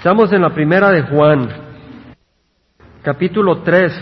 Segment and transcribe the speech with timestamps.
[0.00, 1.46] Estamos en la primera de Juan,
[3.02, 3.92] capítulo 3,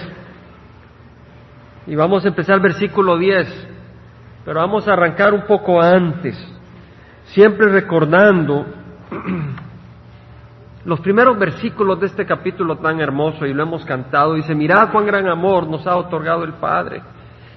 [1.89, 3.69] y vamos a empezar versículo 10,
[4.45, 6.37] pero vamos a arrancar un poco antes,
[7.25, 8.65] siempre recordando
[10.85, 15.05] los primeros versículos de este capítulo tan hermoso, y lo hemos cantado, dice, mirad cuán
[15.05, 17.03] gran amor nos ha otorgado el Padre.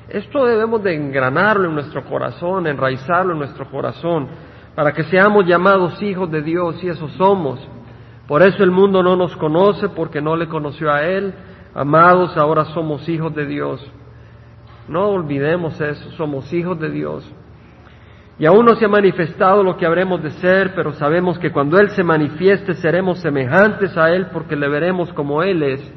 [0.09, 4.29] Esto debemos de engranarlo en nuestro corazón, enraizarlo en nuestro corazón,
[4.73, 7.59] para que seamos llamados hijos de Dios, y eso somos.
[8.31, 11.33] Por eso el mundo no nos conoce, porque no le conoció a Él.
[11.75, 13.85] Amados, ahora somos hijos de Dios.
[14.87, 17.29] No olvidemos eso, somos hijos de Dios.
[18.39, 21.77] Y aún no se ha manifestado lo que habremos de ser, pero sabemos que cuando
[21.77, 25.93] Él se manifieste seremos semejantes a Él porque le veremos como Él es.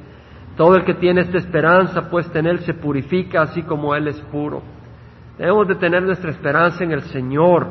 [0.56, 4.20] Todo el que tiene esta esperanza puesta en Él se purifica así como Él es
[4.32, 4.60] puro.
[5.38, 7.68] Debemos de tener nuestra esperanza en el Señor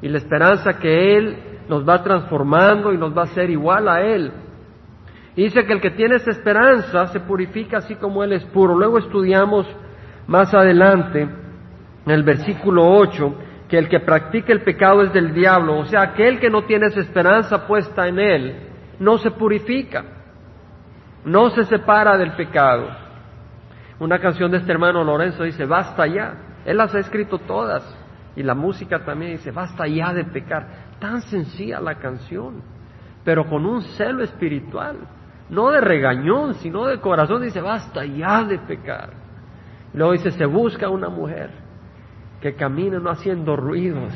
[0.00, 4.02] y la esperanza que Él nos va transformando y nos va a hacer igual a
[4.02, 4.32] Él.
[5.36, 8.76] Dice que el que tiene esa esperanza se purifica así como Él es puro.
[8.76, 9.66] Luego estudiamos
[10.26, 13.34] más adelante, en el versículo 8,
[13.68, 15.78] que el que practica el pecado es del diablo.
[15.78, 18.56] O sea, aquel que no tiene esa esperanza puesta en Él,
[19.00, 20.04] no se purifica,
[21.24, 22.88] no se separa del pecado.
[23.98, 26.34] Una canción de este hermano Lorenzo dice, basta ya.
[26.64, 27.82] Él las ha escrito todas.
[28.36, 32.62] Y la música también dice, basta ya de pecar tan sencilla la canción,
[33.26, 34.96] pero con un celo espiritual,
[35.50, 39.10] no de regañón, sino de corazón, dice, basta ya de pecar.
[39.92, 41.50] Luego dice, se busca una mujer
[42.40, 44.14] que camine no haciendo ruidos.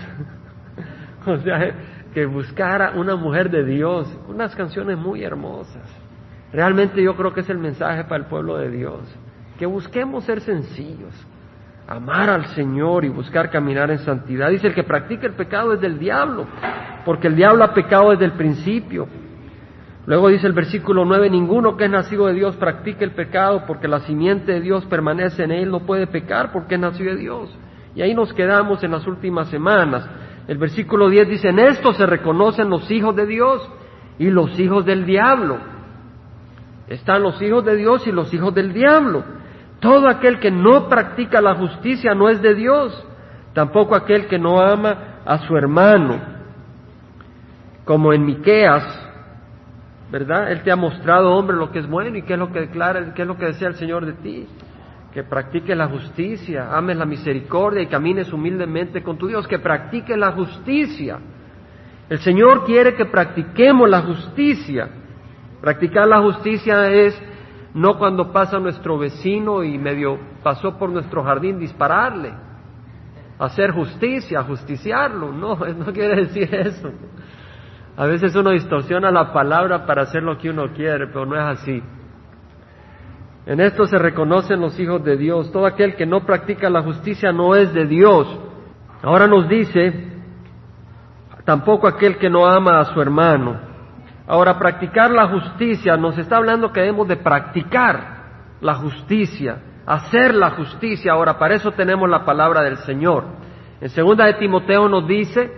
[1.27, 1.75] o sea,
[2.15, 5.95] que buscara una mujer de Dios, unas canciones muy hermosas.
[6.55, 9.03] Realmente yo creo que es el mensaje para el pueblo de Dios,
[9.59, 11.13] que busquemos ser sencillos,
[11.89, 14.51] amar al Señor y buscar caminar en santidad.
[14.51, 16.47] Dice, el que practica el pecado es del diablo,
[17.07, 19.09] porque el diablo ha pecado desde el principio.
[20.05, 23.89] Luego dice el versículo 9, ninguno que es nacido de Dios practica el pecado, porque
[23.89, 27.59] la simiente de Dios permanece en él, no puede pecar porque es nacido de Dios.
[27.95, 30.07] Y ahí nos quedamos en las últimas semanas.
[30.47, 33.67] El versículo 10 dice, en esto se reconocen los hijos de Dios
[34.19, 35.57] y los hijos del diablo.
[36.87, 39.25] Están los hijos de Dios y los hijos del diablo.
[39.81, 43.07] Todo aquel que no practica la justicia no es de Dios,
[43.53, 46.19] tampoco aquel que no ama a su hermano.
[47.85, 48.85] Como en Miqueas,
[50.11, 50.51] ¿verdad?
[50.51, 53.15] Él te ha mostrado, hombre, lo que es bueno y qué es lo que declara,
[53.15, 54.49] qué es lo que desea el Señor de ti.
[55.13, 60.17] Que practique la justicia, ames la misericordia y camines humildemente con tu Dios, que practique
[60.17, 61.19] la justicia.
[62.09, 64.89] El Señor quiere que practiquemos la justicia.
[65.61, 67.21] Practicar la justicia es
[67.75, 72.33] no cuando pasa nuestro vecino y medio pasó por nuestro jardín dispararle,
[73.39, 76.91] hacer justicia, justiciarlo, no, no quiere decir eso.
[77.97, 81.59] A veces uno distorsiona la palabra para hacer lo que uno quiere, pero no es
[81.59, 81.83] así.
[83.45, 85.51] En esto se reconocen los hijos de Dios.
[85.51, 88.29] Todo aquel que no practica la justicia no es de Dios.
[89.03, 90.13] Ahora nos dice,
[91.45, 93.68] tampoco aquel que no ama a su hermano.
[94.29, 98.19] Ahora, practicar la justicia nos está hablando que debemos de practicar
[98.61, 99.57] la justicia,
[99.87, 101.13] hacer la justicia.
[101.13, 103.25] Ahora, para eso tenemos la palabra del Señor.
[103.81, 105.51] En segunda de Timoteo nos dice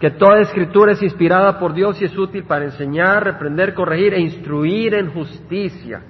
[0.00, 4.20] que toda escritura es inspirada por Dios y es útil para enseñar, reprender, corregir e
[4.20, 6.00] instruir en justicia.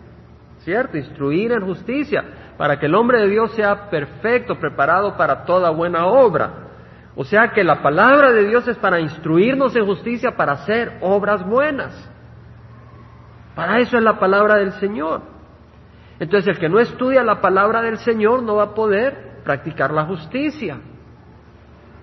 [0.59, 0.97] ¿Cierto?
[0.97, 2.25] Instruir en justicia,
[2.57, 6.65] para que el hombre de Dios sea perfecto, preparado para toda buena obra.
[7.17, 11.47] O sea que la palabra de Dios es para instruirnos en justicia, para hacer obras
[11.47, 12.11] buenas.
[13.55, 15.23] Para eso es la palabra del Señor.
[16.19, 20.07] Entonces el que no estudia la palabra del Señor no va a poder practicar la
[20.07, 20.79] justicia,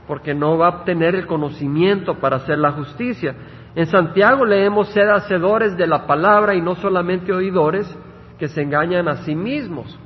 [0.08, 3.36] porque no va a obtener el conocimiento para hacer la justicia.
[3.76, 7.98] En Santiago leemos ser hacedores de la palabra y no solamente oidores
[8.38, 9.98] que se engañan a sí mismos.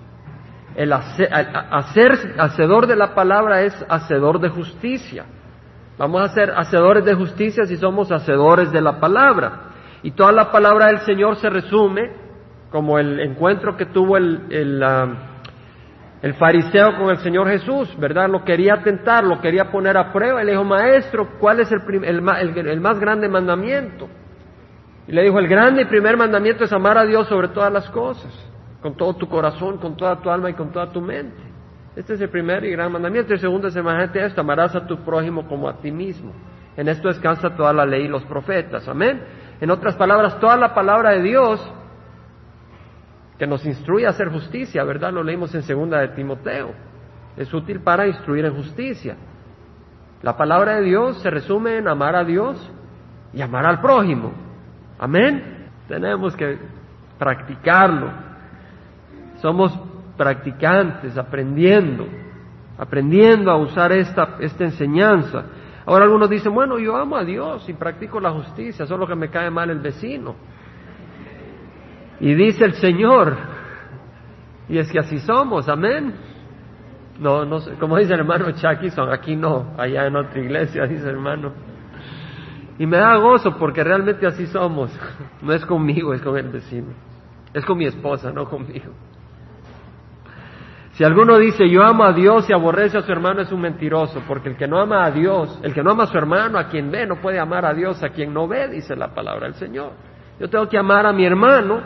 [0.76, 5.26] El hacer, hacedor de la palabra es hacedor de justicia.
[5.98, 9.72] Vamos a ser hacedores de justicia si somos hacedores de la palabra.
[10.04, 12.12] Y toda la palabra del Señor se resume
[12.72, 14.84] como el encuentro que tuvo el, el,
[16.22, 18.28] el fariseo con el Señor Jesús, ¿verdad?
[18.30, 20.44] Lo quería tentar, lo quería poner a prueba.
[20.44, 24.10] Y le dijo, maestro, ¿cuál es el, el, el más grande mandamiento?
[25.08, 27.90] Y le dijo, el grande y primer mandamiento es amar a Dios sobre todas las
[27.92, 28.52] cosas
[28.86, 31.42] con todo tu corazón, con toda tu alma y con toda tu mente.
[31.96, 33.34] Este es el primer y gran mandamiento.
[33.34, 36.32] El segundo es semejante esto, amarás a tu prójimo como a ti mismo.
[36.78, 38.88] En esto descansa toda la ley y los profetas.
[38.88, 39.24] Amén.
[39.60, 41.74] En otras palabras, toda la palabra de Dios
[43.40, 45.12] que nos instruye a hacer justicia, ¿verdad?
[45.12, 46.70] Lo leímos en segunda de Timoteo.
[47.38, 49.18] Es útil para instruir en justicia.
[50.22, 52.72] La palabra de Dios se resume en amar a Dios
[53.34, 54.32] y amar al prójimo.
[55.00, 55.72] Amén.
[55.88, 56.60] Tenemos que
[57.18, 58.25] practicarlo.
[59.42, 59.78] Somos
[60.18, 62.08] practicantes, aprendiendo,
[62.78, 65.46] aprendiendo a usar esta, esta enseñanza.
[65.86, 69.30] Ahora algunos dicen, bueno, yo amo a Dios y practico la justicia, solo que me
[69.30, 70.36] cae mal el vecino.
[72.20, 73.36] Y dice el Señor,
[74.68, 76.14] y es que así somos, amén.
[77.20, 81.16] No, no como dice el hermano Chuckison, aquí no, allá en otra iglesia, dice el
[81.16, 81.54] hermano.
[82.78, 84.92] Y me da gozo porque realmente así somos.
[85.42, 86.88] No es conmigo, es con el vecino.
[87.54, 88.92] Es con mi esposa, no conmigo.
[90.96, 94.24] Si alguno dice yo amo a Dios y aborrece a su hermano es un mentiroso,
[94.26, 96.70] porque el que no ama a Dios, el que no ama a su hermano, a
[96.70, 99.56] quien ve, no puede amar a Dios, a quien no ve, dice la palabra del
[99.56, 99.92] Señor.
[100.40, 101.82] Yo tengo que amar a mi hermano,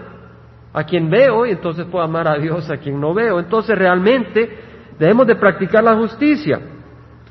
[0.72, 3.40] a quien veo, y entonces puedo amar a Dios, a quien no veo.
[3.40, 4.60] Entonces realmente
[5.00, 6.60] debemos de practicar la justicia.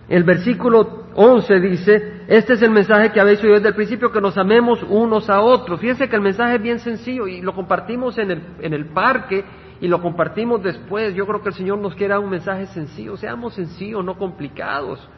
[0.09, 4.21] El versículo 11 dice, este es el mensaje que habéis oído desde el principio, que
[4.21, 5.79] nos amemos unos a otros.
[5.79, 9.45] Fíjense que el mensaje es bien sencillo y lo compartimos en el, en el parque
[9.81, 11.15] y lo compartimos después.
[11.15, 13.17] Yo creo que el Señor nos quiere dar un mensaje sencillo.
[13.17, 15.09] Seamos sencillos, no complicados.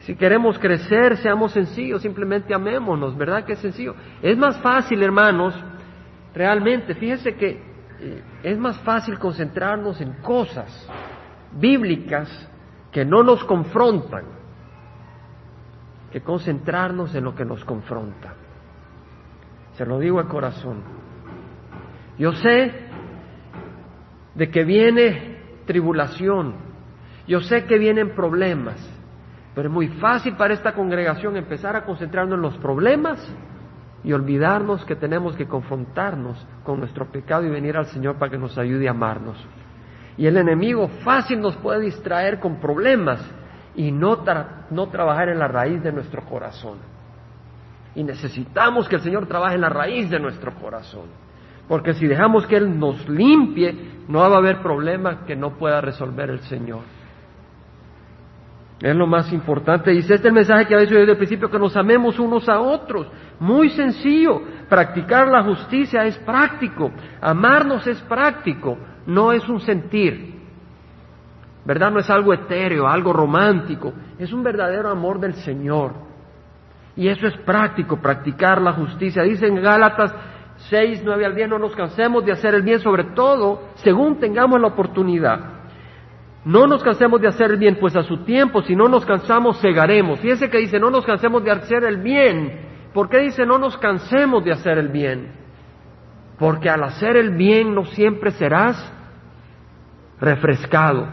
[0.00, 3.94] Si queremos crecer, seamos sencillos, simplemente amémonos, ¿verdad que es sencillo?
[4.22, 5.54] Es más fácil, hermanos,
[6.34, 7.60] realmente, fíjense que
[8.00, 10.88] eh, es más fácil concentrarnos en cosas
[11.52, 12.48] bíblicas
[12.92, 14.38] que no nos confrontan
[16.10, 18.34] que concentrarnos en lo que nos confronta.
[19.74, 20.82] Se lo digo de corazón.
[22.18, 22.87] Yo sé
[24.38, 25.36] de que viene
[25.66, 26.54] tribulación.
[27.26, 28.76] Yo sé que vienen problemas,
[29.54, 33.18] pero es muy fácil para esta congregación empezar a concentrarnos en los problemas
[34.04, 38.38] y olvidarnos que tenemos que confrontarnos con nuestro pecado y venir al Señor para que
[38.38, 39.44] nos ayude a amarnos.
[40.16, 43.20] Y el enemigo fácil nos puede distraer con problemas
[43.74, 44.24] y no,
[44.70, 46.78] no trabajar en la raíz de nuestro corazón.
[47.96, 51.27] Y necesitamos que el Señor trabaje en la raíz de nuestro corazón.
[51.68, 55.80] Porque si dejamos que Él nos limpie, no va a haber problema que no pueda
[55.80, 56.80] resolver el Señor.
[58.80, 59.90] Es lo más importante.
[59.90, 62.48] Dice, este es el mensaje que habéis oído desde el principio, que nos amemos unos
[62.48, 63.08] a otros.
[63.40, 64.40] Muy sencillo.
[64.68, 66.90] Practicar la justicia es práctico.
[67.20, 68.78] Amarnos es práctico.
[69.06, 70.38] No es un sentir.
[71.64, 71.90] ¿Verdad?
[71.90, 73.92] No es algo etéreo, algo romántico.
[74.16, 75.92] Es un verdadero amor del Señor.
[76.94, 79.22] Y eso es práctico, practicar la justicia.
[79.22, 80.14] Dice en Gálatas
[80.58, 84.60] 6, 9 al 10, no nos cansemos de hacer el bien, sobre todo según tengamos
[84.60, 85.58] la oportunidad.
[86.44, 89.60] No nos cansemos de hacer el bien, pues a su tiempo, si no nos cansamos,
[89.60, 90.20] cegaremos.
[90.20, 92.66] Fíjense que dice, no nos cansemos de hacer el bien.
[92.92, 95.32] ¿Por qué dice, no nos cansemos de hacer el bien?
[96.38, 98.92] Porque al hacer el bien no siempre serás
[100.20, 101.08] refrescado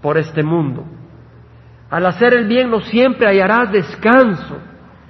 [0.00, 0.84] por este mundo.
[1.90, 4.58] Al hacer el bien no siempre hallarás descanso.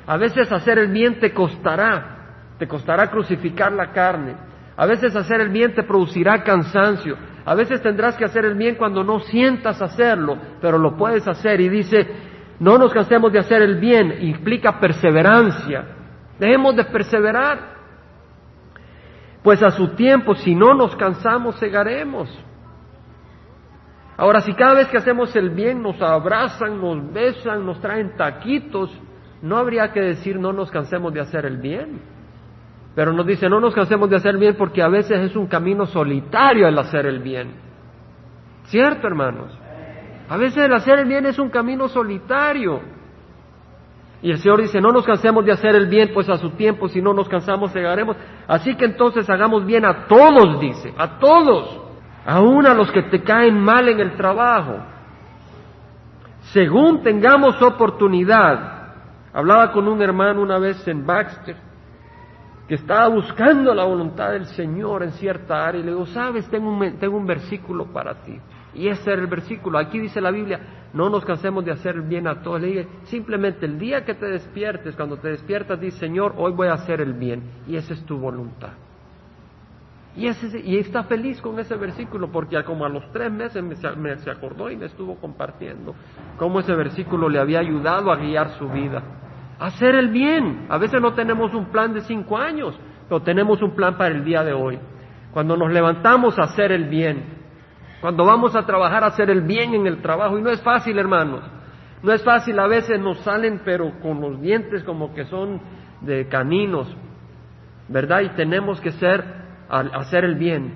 [0.06, 2.17] A veces hacer el bien te costará
[2.58, 4.34] te costará crucificar la carne.
[4.76, 7.16] A veces hacer el bien te producirá cansancio.
[7.44, 11.60] A veces tendrás que hacer el bien cuando no sientas hacerlo, pero lo puedes hacer.
[11.60, 12.06] Y dice,
[12.60, 15.84] no nos cansemos de hacer el bien, implica perseverancia.
[16.38, 17.78] Dejemos de perseverar.
[19.42, 22.28] Pues a su tiempo, si no nos cansamos, cegaremos.
[24.16, 28.90] Ahora, si cada vez que hacemos el bien nos abrazan, nos besan, nos traen taquitos,
[29.42, 32.17] no habría que decir no nos cansemos de hacer el bien.
[32.94, 35.86] Pero nos dice, no nos cansemos de hacer bien porque a veces es un camino
[35.86, 37.54] solitario el hacer el bien.
[38.64, 39.56] ¿Cierto, hermanos?
[40.28, 42.80] A veces el hacer el bien es un camino solitario.
[44.20, 46.88] Y el Señor dice, no nos cansemos de hacer el bien, pues a su tiempo,
[46.88, 48.16] si no nos cansamos, llegaremos.
[48.48, 51.80] Así que entonces hagamos bien a todos, dice, a todos,
[52.26, 54.78] aún a los que te caen mal en el trabajo.
[56.52, 58.76] Según tengamos oportunidad.
[59.32, 61.67] Hablaba con un hermano una vez en Baxter
[62.68, 66.68] que estaba buscando la voluntad del Señor en cierta área y le digo, sabes, tengo
[66.68, 68.38] un, tengo un versículo para ti.
[68.74, 69.78] Y ese era el versículo.
[69.78, 70.60] Aquí dice la Biblia,
[70.92, 72.60] no nos cansemos de hacer bien a todos.
[72.60, 76.68] Le dije, simplemente el día que te despiertes, cuando te despiertas, dice, Señor, hoy voy
[76.68, 77.42] a hacer el bien.
[77.66, 78.72] Y esa es tu voluntad.
[80.14, 83.76] Y, ese, y está feliz con ese versículo porque como a los tres meses me,
[83.96, 85.94] me, se acordó y me estuvo compartiendo
[86.36, 89.02] cómo ese versículo le había ayudado a guiar su vida
[89.58, 90.66] hacer el bien.
[90.68, 94.24] A veces no tenemos un plan de cinco años, pero tenemos un plan para el
[94.24, 94.78] día de hoy.
[95.32, 97.24] Cuando nos levantamos a hacer el bien,
[98.00, 100.98] cuando vamos a trabajar a hacer el bien en el trabajo, y no es fácil,
[100.98, 101.42] hermanos,
[102.02, 105.60] no es fácil, a veces nos salen, pero con los dientes como que son
[106.00, 106.94] de caninos,
[107.88, 108.20] ¿verdad?
[108.20, 109.24] Y tenemos que ser,
[109.68, 110.74] hacer el bien,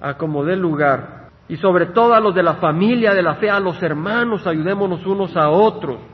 [0.00, 1.22] a como dé lugar.
[1.48, 5.04] Y sobre todo a los de la familia, de la fe, a los hermanos, ayudémonos
[5.06, 6.11] unos a otros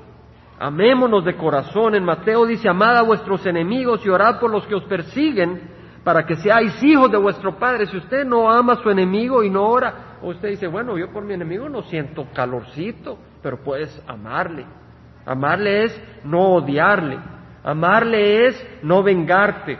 [0.58, 1.94] Amémonos de corazón.
[1.94, 6.24] En Mateo dice, amad a vuestros enemigos y orad por los que os persiguen para
[6.24, 7.86] que seáis hijos de vuestro Padre.
[7.86, 11.22] Si usted no ama a su enemigo y no ora, usted dice, bueno, yo por
[11.22, 14.66] mi enemigo no siento calorcito, pero puedes amarle.
[15.26, 17.18] Amarle es no odiarle.
[17.62, 19.78] Amarle es no vengarte,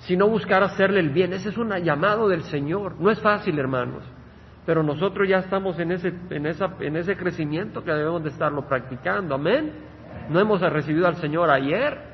[0.00, 1.32] sino buscar hacerle el bien.
[1.32, 2.96] Ese es un llamado del Señor.
[3.00, 4.04] No es fácil, hermanos,
[4.66, 8.66] pero nosotros ya estamos en ese, en, esa, en ese crecimiento que debemos de estarlo
[8.68, 9.34] practicando.
[9.34, 9.72] Amén.
[10.28, 12.10] No hemos recibido al Señor ayer,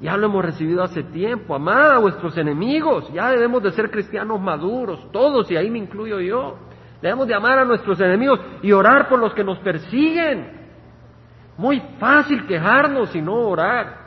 [0.00, 1.54] ya lo hemos recibido hace tiempo.
[1.54, 3.12] Amad a vuestros enemigos.
[3.12, 6.58] Ya debemos de ser cristianos maduros, todos, y ahí me incluyo yo.
[7.02, 10.56] Debemos de amar a nuestros enemigos y orar por los que nos persiguen.
[11.56, 13.97] Muy fácil quejarnos y no orar.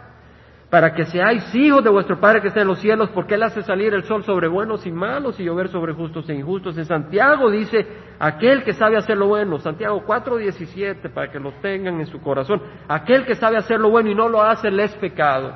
[0.71, 3.61] Para que seáis hijos de vuestro Padre que está en los cielos, porque Él hace
[3.61, 6.77] salir el sol sobre buenos y malos y llover sobre justos e injustos.
[6.77, 7.85] En Santiago dice,
[8.17, 12.61] aquel que sabe hacer lo bueno, Santiago 4.17, para que lo tengan en su corazón,
[12.87, 15.53] aquel que sabe hacer lo bueno y no lo hace, le es pecado.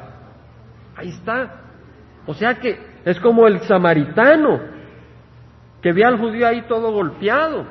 [0.97, 1.61] Ahí está.
[2.25, 4.59] O sea que es como el samaritano
[5.81, 7.65] que ve al judío ahí todo golpeado.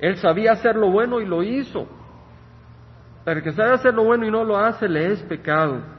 [0.00, 1.88] Él sabía hacer lo bueno y lo hizo.
[3.24, 5.98] Pero el que sabe hacer lo bueno y no lo hace, le es pecado.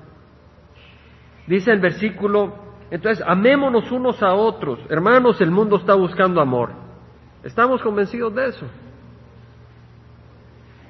[1.52, 2.54] Dice el versículo,
[2.92, 4.80] entonces, amémonos unos a otros.
[4.88, 6.72] Hermanos, el mundo está buscando amor.
[7.44, 8.66] ¿Estamos convencidos de eso?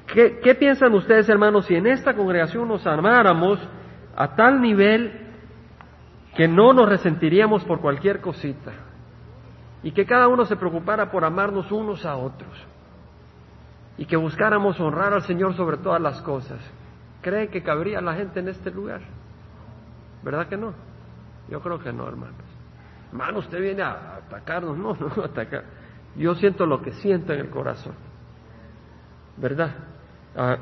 [0.05, 3.57] ¿Qué, ¿Qué, piensan ustedes, hermanos, si en esta congregación nos amáramos
[4.15, 5.33] a tal nivel
[6.35, 8.71] que no nos resentiríamos por cualquier cosita
[9.81, 12.53] y que cada uno se preocupara por amarnos unos a otros
[13.97, 16.59] y que buscáramos honrar al Señor sobre todas las cosas.
[17.21, 19.01] ¿Cree que cabría la gente en este lugar?
[20.23, 20.73] ¿Verdad que no?
[21.49, 22.35] Yo creo que no, hermanos.
[23.11, 24.77] Hermano, usted viene a atacarnos.
[24.81, 25.63] No, no, atacar.
[26.15, 27.93] Yo siento lo que siento en el corazón.
[29.37, 29.75] ¿Verdad?
[30.35, 30.57] Ah,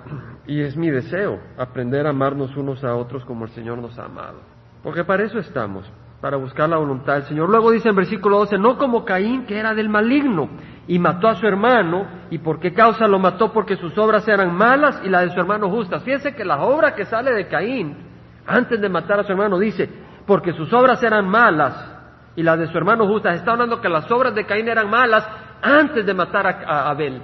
[0.47, 4.05] y es mi deseo aprender a amarnos unos a otros como el Señor nos ha
[4.05, 4.39] amado.
[4.83, 7.49] Porque para eso estamos, para buscar la voluntad del Señor.
[7.49, 10.49] Luego dice en versículo 12, no como Caín, que era del maligno,
[10.87, 13.51] y mató a su hermano, ¿y por qué causa lo mató?
[13.51, 16.03] Porque sus obras eran malas y la de su hermano justas.
[16.03, 18.08] Fíjense que la obra que sale de Caín,
[18.45, 19.89] antes de matar a su hermano, dice,
[20.25, 21.91] porque sus obras eran malas
[22.35, 23.35] y la de su hermano justas.
[23.35, 25.27] Está hablando que las obras de Caín eran malas
[25.61, 27.21] antes de matar a, a Abel.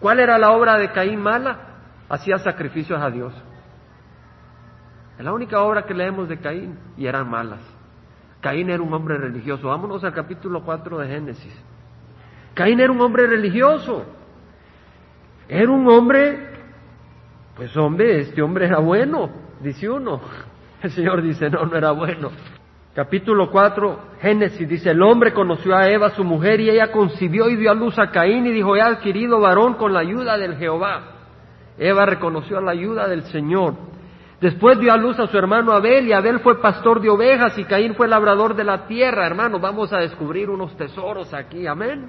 [0.00, 1.58] ¿Cuál era la obra de Caín mala?
[2.08, 3.34] Hacía sacrificios a Dios.
[5.18, 7.60] Es la única obra que leemos de Caín y eran malas.
[8.40, 9.68] Caín era un hombre religioso.
[9.68, 11.64] Vámonos al capítulo 4 de Génesis.
[12.54, 14.04] Caín era un hombre religioso.
[15.48, 16.38] Era un hombre,
[17.56, 19.30] pues hombre, este hombre era bueno,
[19.60, 20.20] dice uno.
[20.82, 22.30] El Señor dice, no, no era bueno.
[22.94, 27.54] Capítulo 4, Génesis dice, el hombre conoció a Eva, su mujer, y ella concibió y
[27.54, 31.18] dio a luz a Caín y dijo, he adquirido varón con la ayuda del Jehová.
[31.78, 33.74] Eva reconoció la ayuda del Señor.
[34.40, 37.64] Después dio a luz a su hermano Abel y Abel fue pastor de ovejas y
[37.64, 39.26] Caín fue labrador de la tierra.
[39.26, 42.08] Hermanos, vamos a descubrir unos tesoros aquí, amén.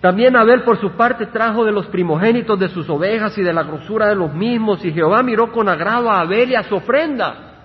[0.00, 3.64] También Abel por su parte trajo de los primogénitos de sus ovejas y de la
[3.64, 7.64] grosura de los mismos y Jehová miró con agrado a Abel y a su ofrenda.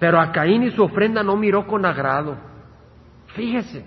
[0.00, 2.36] Pero a Caín y su ofrenda no miró con agrado.
[3.34, 3.84] Fíjese,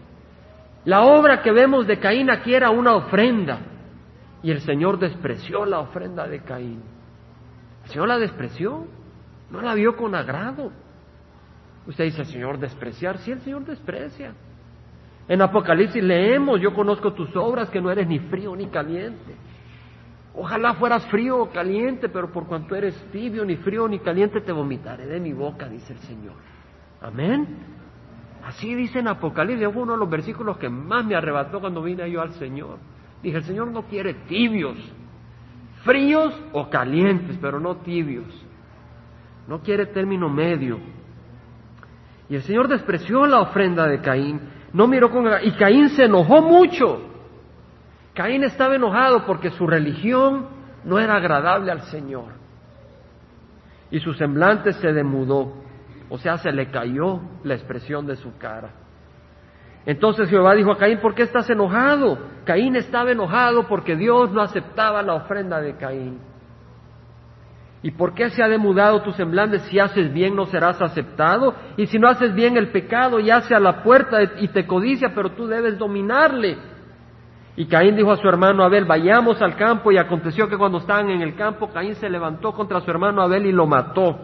[0.86, 3.60] la obra que vemos de Caín aquí era una ofrenda
[4.42, 6.82] y el Señor despreció la ofrenda de Caín.
[7.84, 8.88] El Señor la despreció,
[9.50, 10.72] no la vio con agrado.
[11.86, 13.18] Usted dice, Señor, despreciar.
[13.18, 14.34] Sí, el Señor desprecia.
[15.28, 19.36] En Apocalipsis leemos, yo conozco tus obras, que no eres ni frío ni caliente.
[20.34, 24.52] Ojalá fueras frío o caliente, pero por cuanto eres tibio, ni frío ni caliente, te
[24.52, 26.36] vomitaré de mi boca, dice el Señor.
[27.02, 27.48] Amén.
[28.46, 32.10] Así dice en Apocalipsis, fue uno de los versículos que más me arrebató cuando vine
[32.10, 32.78] yo al Señor.
[33.22, 34.78] Dije, el Señor no quiere tibios,
[35.84, 38.46] fríos o calientes, pero no tibios.
[39.48, 40.78] No quiere término medio.
[42.30, 44.40] Y el Señor despreció la ofrenda de Caín,
[44.78, 47.02] no miró con y Caín se enojó mucho.
[48.14, 50.50] Caín estaba enojado porque su religión
[50.84, 52.34] no era agradable al Señor.
[53.90, 55.52] Y su semblante se demudó,
[56.10, 58.70] o sea, se le cayó la expresión de su cara.
[59.88, 62.20] Entonces Jehová dijo a Caín, ¿por qué estás enojado?
[62.46, 66.20] Caín estaba enojado porque Dios no aceptaba la ofrenda de Caín.
[67.88, 69.60] ¿Y por qué se ha demudado tu semblante?
[69.60, 71.56] Si haces bien no serás aceptado.
[71.78, 75.32] Y si no haces bien el pecado yace a la puerta y te codicia, pero
[75.32, 76.58] tú debes dominarle.
[77.56, 79.90] Y Caín dijo a su hermano Abel, vayamos al campo.
[79.90, 83.46] Y aconteció que cuando estaban en el campo, Caín se levantó contra su hermano Abel
[83.46, 84.20] y lo mató.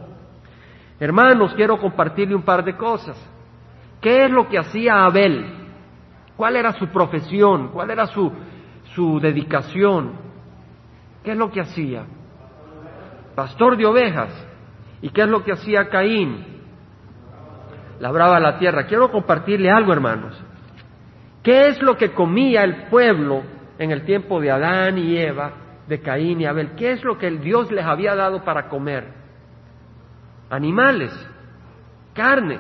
[1.00, 3.16] Hermanos, quiero compartirle un par de cosas.
[4.02, 5.46] ¿Qué es lo que hacía Abel?
[6.36, 7.70] ¿Cuál era su profesión?
[7.70, 8.30] ¿Cuál era su,
[8.94, 10.16] su dedicación?
[11.24, 12.04] ¿Qué es lo que hacía?
[13.36, 14.30] Pastor de ovejas.
[15.02, 16.46] ¿Y qué es lo que hacía Caín?
[18.00, 18.86] Labraba la tierra.
[18.86, 20.42] Quiero compartirle algo, hermanos.
[21.42, 23.44] ¿Qué es lo que comía el pueblo
[23.78, 25.52] en el tiempo de Adán y Eva,
[25.88, 26.72] de Caín y Abel?
[26.76, 29.08] ¿Qué es lo que el Dios les había dado para comer?
[30.50, 31.12] Animales,
[32.14, 32.60] carne.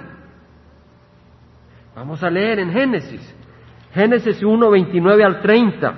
[1.96, 3.36] Vamos a leer en Génesis.
[3.94, 5.94] Génesis 1, 29 al 30.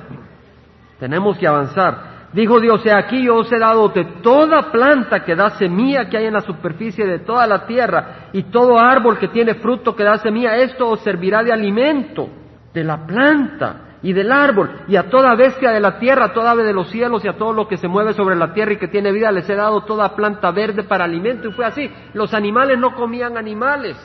[0.99, 2.14] Tenemos que avanzar.
[2.35, 6.17] Dijo Dios, he aquí yo os he dado de toda planta que da semilla que
[6.17, 10.03] hay en la superficie de toda la tierra y todo árbol que tiene fruto que
[10.03, 12.27] da semilla, esto os servirá de alimento
[12.73, 16.51] de la planta y del árbol y a toda bestia de la tierra, a toda
[16.51, 18.77] ave de los cielos y a todo lo que se mueve sobre la tierra y
[18.79, 21.89] que tiene vida, les he dado toda planta verde para alimento y fue así.
[22.13, 23.95] Los animales no comían animales,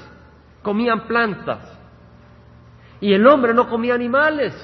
[0.63, 1.77] comían plantas.
[3.01, 4.55] Y el hombre no comía animales,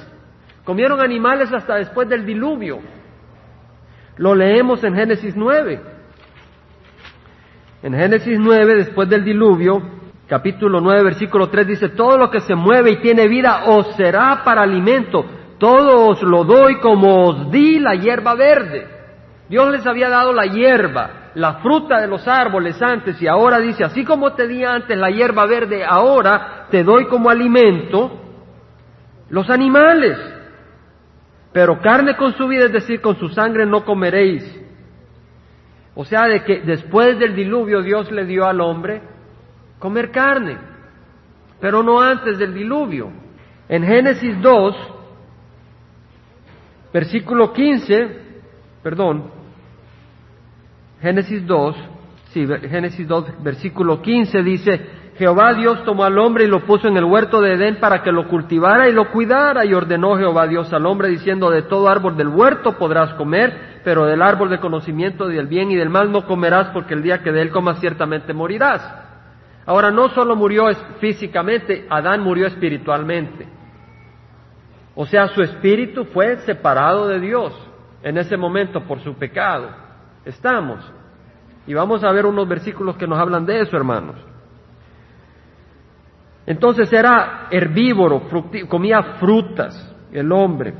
[0.63, 2.95] comieron animales hasta después del diluvio.
[4.19, 5.81] Lo leemos en Génesis 9.
[7.83, 9.83] En Génesis 9, después del diluvio,
[10.27, 14.43] capítulo 9, versículo 3 dice, todo lo que se mueve y tiene vida os será
[14.45, 15.25] para alimento,
[15.59, 18.87] todo os lo doy como os di la hierba verde.
[19.49, 23.85] Dios les había dado la hierba, la fruta de los árboles antes y ahora dice,
[23.85, 28.23] así como te di antes la hierba verde, ahora te doy como alimento
[29.29, 30.19] los animales.
[31.57, 34.45] Pero carne con su vida, es decir, con su sangre no comeréis.
[35.95, 39.01] O sea, de que después del diluvio Dios le dio al hombre
[39.79, 40.59] comer carne,
[41.59, 43.11] pero no antes del diluvio.
[43.71, 44.77] En Génesis 2,
[46.93, 48.21] versículo 15,
[48.83, 49.31] perdón,
[51.01, 51.75] Génesis 2,
[52.35, 56.97] sí, Génesis 2, versículo 15 dice, Jehová Dios tomó al hombre y lo puso en
[56.99, 59.65] el huerto de Edén para que lo cultivara y lo cuidara.
[59.65, 64.05] Y ordenó Jehová Dios al hombre diciendo, de todo árbol del huerto podrás comer, pero
[64.05, 67.33] del árbol de conocimiento del bien y del mal no comerás porque el día que
[67.33, 68.83] de él comas ciertamente morirás.
[69.65, 70.67] Ahora no solo murió
[71.01, 73.49] físicamente, Adán murió espiritualmente.
[74.95, 77.55] O sea, su espíritu fue separado de Dios
[78.03, 79.71] en ese momento por su pecado.
[80.27, 80.81] Estamos.
[81.67, 84.17] Y vamos a ver unos versículos que nos hablan de eso, hermanos.
[86.47, 88.23] Entonces era herbívoro,
[88.69, 90.75] comía frutas el hombre.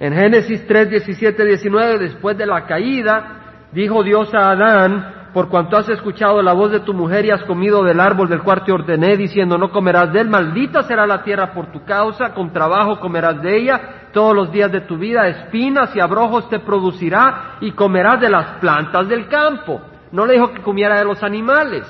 [0.00, 5.76] En Génesis 3, 17, 19, después de la caída, dijo Dios a Adán, por cuanto
[5.76, 8.72] has escuchado la voz de tu mujer y has comido del árbol del cual te
[8.72, 13.00] ordené, diciendo, no comerás de él, maldita será la tierra por tu causa, con trabajo
[13.00, 13.80] comerás de ella
[14.12, 18.58] todos los días de tu vida, espinas y abrojos te producirá y comerás de las
[18.58, 19.80] plantas del campo.
[20.10, 21.86] No le dijo que comiera de los animales.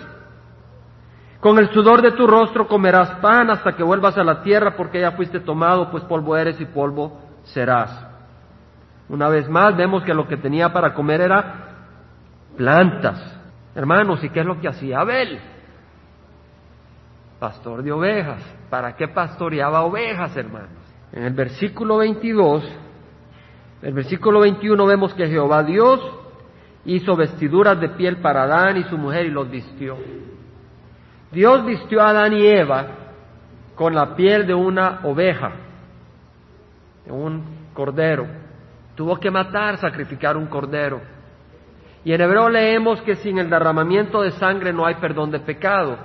[1.43, 5.01] Con el sudor de tu rostro comerás pan hasta que vuelvas a la tierra, porque
[5.01, 8.07] ya fuiste tomado, pues polvo eres y polvo serás.
[9.09, 11.55] Una vez más vemos que lo que tenía para comer era
[12.57, 13.41] plantas.
[13.75, 15.41] Hermanos, ¿y qué es lo que hacía Abel?
[17.41, 18.41] Pastor de ovejas.
[18.71, 20.71] ¿Para qué pastoreaba ovejas, hermanos?
[21.11, 22.63] En el versículo 22,
[23.83, 26.01] el versículo 21 vemos que Jehová Dios
[26.85, 29.97] hizo vestiduras de piel para Adán y su mujer y los vistió.
[31.33, 32.87] Dios vistió a Adán y Eva
[33.75, 35.53] con la piel de una oveja,
[37.07, 37.43] de un
[37.73, 38.27] cordero.
[38.95, 41.01] Tuvo que matar, sacrificar un cordero.
[42.05, 45.97] Y en hebreo leemos que sin el derramamiento de sangre no hay perdón de pecado.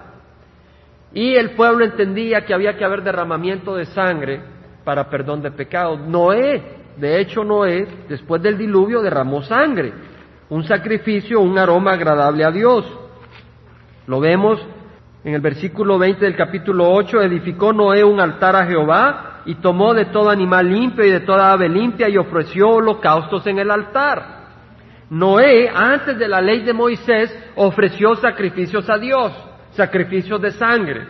[1.13, 4.41] Y el pueblo entendía que había que haber derramamiento de sangre
[4.85, 5.97] para perdón de pecado.
[5.97, 6.63] Noé,
[6.95, 9.91] de hecho Noé, después del diluvio derramó sangre,
[10.49, 12.85] un sacrificio, un aroma agradable a Dios.
[14.05, 14.65] Lo vemos
[15.23, 19.93] en el versículo 20 del capítulo 8, edificó Noé un altar a Jehová y tomó
[19.93, 24.38] de todo animal limpio y de toda ave limpia y ofreció holocaustos en el altar.
[25.10, 29.32] Noé, antes de la ley de Moisés, ofreció sacrificios a Dios,
[29.71, 31.08] sacrificios de sangre.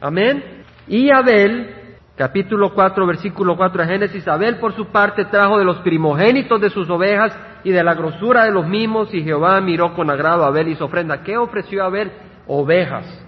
[0.00, 0.64] Amén.
[0.88, 1.74] Y Abel,
[2.16, 6.70] capítulo 4, versículo 4 de Génesis, Abel por su parte trajo de los primogénitos de
[6.70, 10.48] sus ovejas y de la grosura de los mismos, y Jehová miró con agrado a
[10.48, 11.22] Abel y su ofrenda.
[11.22, 12.10] ¿Qué ofreció Abel?
[12.46, 13.25] Ovejas.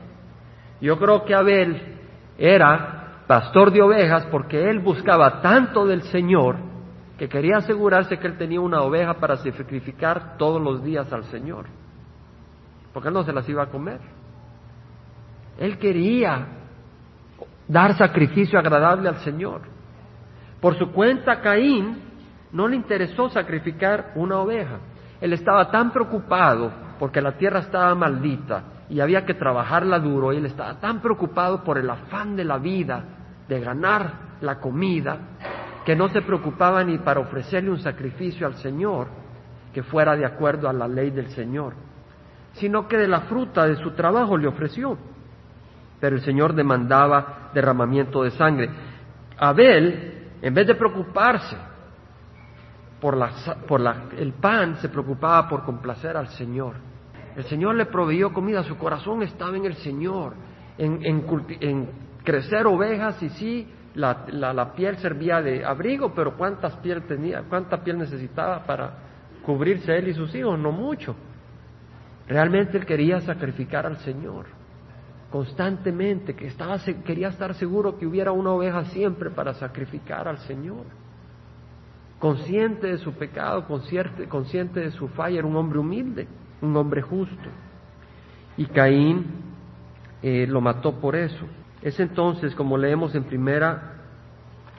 [0.81, 1.97] Yo creo que Abel
[2.39, 6.57] era pastor de ovejas porque él buscaba tanto del Señor
[7.19, 11.67] que quería asegurarse que él tenía una oveja para sacrificar todos los días al Señor,
[12.93, 14.01] porque él no se las iba a comer.
[15.59, 16.47] Él quería
[17.67, 19.63] dar sacrificio agradable al Señor.
[20.61, 21.99] Por su cuenta, Caín
[22.53, 24.79] no le interesó sacrificar una oveja.
[25.21, 30.39] Él estaba tan preocupado porque la tierra estaba maldita y había que trabajarla duro y
[30.39, 33.05] él estaba tan preocupado por el afán de la vida,
[33.49, 35.19] de ganar la comida,
[35.85, 39.09] que no se preocupaba ni para ofrecerle un sacrificio al Señor.
[39.73, 41.75] que fuera de acuerdo a la ley del Señor,
[42.55, 44.97] sino que de la fruta de su trabajo le ofreció.
[46.01, 48.71] Pero el Señor demandaba derramamiento de sangre.
[49.37, 51.57] Abel, en vez de preocuparse
[53.01, 53.17] por,
[54.17, 56.75] el pan, se preocupaba por complacer al Señor.
[57.39, 60.35] El Señor le proveyó comida, su corazón estaba en el Señor,
[60.77, 61.89] en,
[62.25, 67.45] crecer ovejas y sí, la, piel servía de abrigo, pero ¿cuántas piel tenía?
[67.49, 68.93] ¿Cuánta piel necesitaba para
[69.47, 70.59] cubrirse él y sus hijos?
[70.59, 71.15] No mucho.
[72.27, 74.47] Realmente él quería sacrificar al Señor
[75.31, 80.87] constantemente, que estaba, quería estar seguro que hubiera una oveja siempre para sacrificar al Señor.
[82.19, 86.27] Consciente de su pecado, consciente, consciente de su falla, era un hombre humilde,
[86.61, 87.49] un hombre justo.
[88.57, 89.27] Y Caín
[90.23, 91.47] eh, lo mató por eso.
[91.83, 93.95] Es entonces, como leemos en primera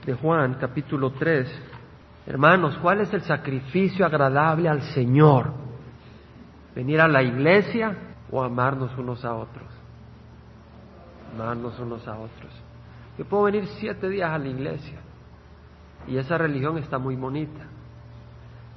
[0.05, 1.47] de Juan, capítulo 3,
[2.27, 5.53] hermanos, ¿cuál es el sacrificio agradable al Señor?
[6.75, 7.95] ¿Venir a la iglesia
[8.31, 9.67] o amarnos unos a otros?
[11.35, 12.51] Amarnos unos a otros.
[13.17, 14.99] Yo puedo venir siete días a la iglesia
[16.07, 17.65] y esa religión está muy bonita.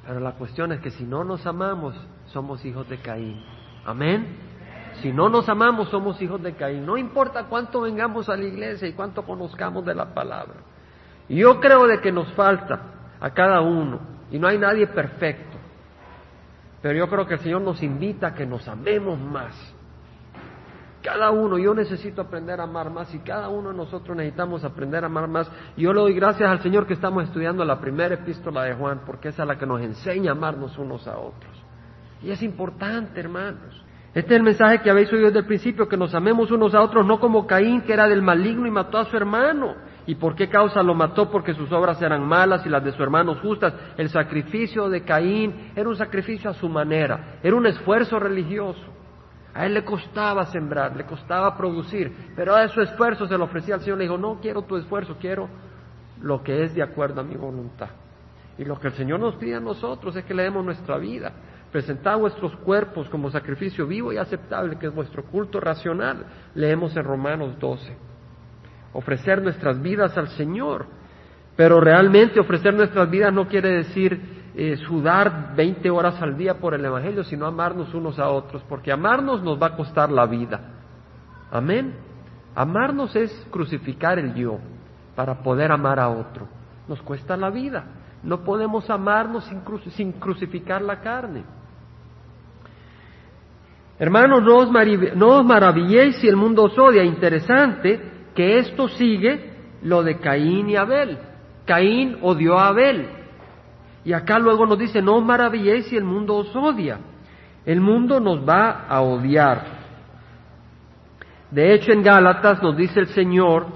[0.06, 1.94] Pero la cuestión es que si no nos amamos,
[2.32, 3.42] somos hijos de Caín.
[3.84, 4.36] Amén.
[5.00, 6.84] Si no nos amamos, somos hijos de Caín.
[6.84, 10.60] No importa cuánto vengamos a la iglesia y cuánto conozcamos de la palabra.
[11.28, 12.80] Yo creo de que nos falta
[13.20, 15.58] a cada uno, y no hay nadie perfecto.
[16.80, 19.54] Pero yo creo que el Señor nos invita a que nos amemos más.
[21.02, 25.02] Cada uno, yo necesito aprender a amar más y cada uno de nosotros necesitamos aprender
[25.02, 25.50] a amar más.
[25.76, 29.02] Y yo le doy gracias al Señor que estamos estudiando la primera epístola de Juan,
[29.04, 31.51] porque esa es la que nos enseña a amarnos unos a otros.
[32.22, 33.84] Y es importante, hermanos.
[34.14, 36.82] Este es el mensaje que habéis oído desde el principio, que nos amemos unos a
[36.82, 39.74] otros, no como Caín, que era del maligno y mató a su hermano.
[40.06, 41.30] ¿Y por qué causa lo mató?
[41.30, 43.72] Porque sus obras eran malas y las de su hermano justas.
[43.96, 48.82] El sacrificio de Caín era un sacrificio a su manera, era un esfuerzo religioso.
[49.54, 53.74] A él le costaba sembrar, le costaba producir, pero a su esfuerzo se lo ofrecía
[53.76, 53.98] al Señor.
[53.98, 55.48] Le dijo, no quiero tu esfuerzo, quiero
[56.20, 57.90] lo que es de acuerdo a mi voluntad.
[58.58, 61.32] Y lo que el Señor nos pide a nosotros es que le demos nuestra vida.
[61.72, 66.26] Presentad vuestros cuerpos como sacrificio vivo y aceptable, que es vuestro culto racional.
[66.54, 67.96] Leemos en Romanos 12.
[68.92, 70.84] Ofrecer nuestras vidas al Señor.
[71.56, 74.20] Pero realmente ofrecer nuestras vidas no quiere decir
[74.54, 78.92] eh, sudar 20 horas al día por el Evangelio, sino amarnos unos a otros, porque
[78.92, 80.60] amarnos nos va a costar la vida.
[81.50, 81.94] Amén.
[82.54, 84.58] Amarnos es crucificar el yo
[85.16, 86.48] para poder amar a otro.
[86.86, 87.84] Nos cuesta la vida.
[88.22, 89.50] No podemos amarnos
[89.94, 91.44] sin, crucificar la carne.
[93.98, 94.56] Hermanos, no
[95.28, 97.04] os, maravilléis si el mundo os odia.
[97.04, 98.00] Interesante
[98.34, 99.52] que esto sigue
[99.82, 101.18] lo de Caín y Abel.
[101.66, 103.08] Caín odió a Abel.
[104.04, 106.98] Y acá luego nos dice, no os maravilléis si el mundo os odia.
[107.64, 109.82] El mundo nos va a odiar.
[111.50, 113.66] De hecho, en Gálatas nos dice el Señor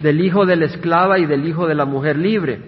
[0.00, 2.62] del hijo de la esclava y del hijo de la mujer libre.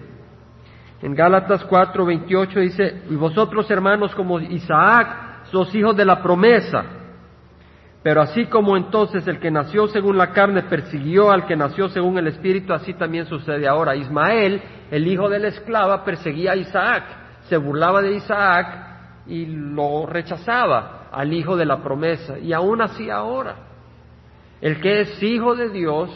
[1.00, 6.85] En Gálatas 4, 28 dice, y vosotros hermanos como Isaac, los hijos de la promesa.
[8.03, 12.19] Pero así como entonces el que nació según la carne persiguió al que nació según
[12.19, 13.95] el Espíritu, así también sucede ahora.
[13.95, 14.61] Ismael,
[14.91, 17.05] el hijo de la esclava, perseguía a Isaac,
[17.49, 22.38] se burlaba de Isaac y lo rechazaba al hijo de la promesa.
[22.41, 23.55] Y aún así ahora,
[24.61, 26.11] el que es hijo de Dios,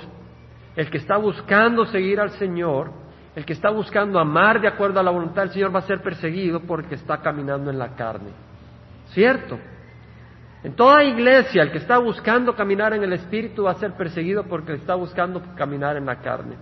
[0.74, 2.90] el que está buscando seguir al Señor,
[3.36, 6.02] el que está buscando amar de acuerdo a la voluntad del Señor va a ser
[6.02, 8.45] perseguido porque está caminando en la carne.
[9.12, 9.58] ¿Cierto?
[10.64, 14.44] En toda iglesia, el que está buscando caminar en el Espíritu va a ser perseguido
[14.44, 16.56] porque está buscando caminar en la carne.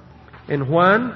[0.46, 1.14] En Juan,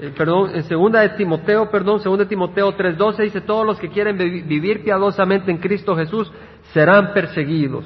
[0.00, 3.90] eh, perdón, en segunda de Timoteo, perdón, segunda de Timoteo 3.12 dice, todos los que
[3.90, 6.32] quieren vivir piadosamente en Cristo Jesús
[6.72, 7.84] serán perseguidos.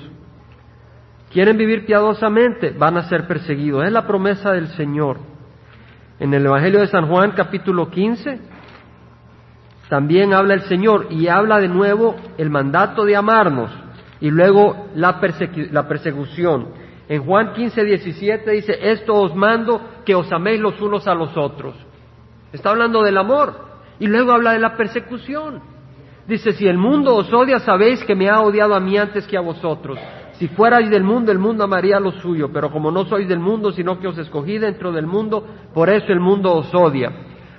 [1.32, 3.84] Quieren vivir piadosamente, van a ser perseguidos.
[3.84, 5.18] Es la promesa del Señor.
[6.20, 8.40] En el Evangelio de San Juan, capítulo 15,
[9.88, 13.70] también habla el Señor y habla de nuevo el mandato de amarnos
[14.20, 16.68] y luego la, persecución.
[17.08, 21.36] En Juan 15, 17 dice, esto os mando que os améis los unos a los
[21.36, 21.74] otros.
[22.52, 23.54] Está hablando del amor
[23.98, 25.60] y luego habla de la persecución.
[26.26, 29.38] Dice, si el mundo os odia, sabéis que me ha odiado a mí antes que
[29.38, 29.98] a vosotros.
[30.32, 33.72] Si fuerais del mundo, el mundo amaría lo suyo, pero como no sois del mundo,
[33.72, 37.10] sino que os escogí dentro del mundo, por eso el mundo os odia.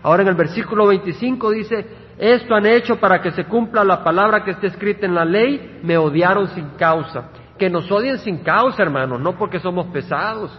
[0.04, 1.88] Ahora en el versículo 25 dice,
[2.20, 5.80] esto han hecho para que se cumpla la palabra que está escrita en la ley,
[5.84, 7.30] me odiaron sin causa.
[7.58, 10.52] Que nos odien sin causa, hermanos, no porque somos pesados,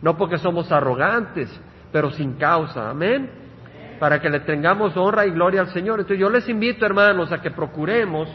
[0.00, 1.50] no porque somos arrogantes,
[1.92, 2.88] pero sin causa.
[2.88, 3.42] Amén.
[4.00, 6.00] para que le tengamos honra y gloria al Señor.
[6.00, 8.28] Entonces yo les invito, hermanos, a que procuremos,